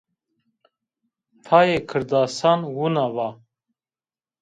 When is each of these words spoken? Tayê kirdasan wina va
Tayê 1.45 1.77
kirdasan 1.89 2.59
wina 2.75 3.05
va 3.15 3.29